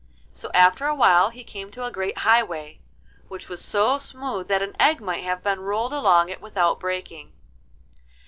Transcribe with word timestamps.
So 0.33 0.49
after 0.55 0.87
a 0.87 0.95
while 0.95 1.29
he 1.29 1.43
came 1.43 1.69
to 1.69 1.83
a 1.83 1.91
great 1.91 2.17
highway, 2.17 2.79
which 3.27 3.49
was 3.49 3.63
so 3.63 3.99
smooth 3.99 4.47
that 4.47 4.63
an 4.63 4.75
egg 4.79 4.99
might 4.99 5.23
have 5.23 5.43
been 5.43 5.59
rolled 5.59 5.93
along 5.93 6.29
it 6.29 6.41
without 6.41 6.79
breaking. 6.79 7.33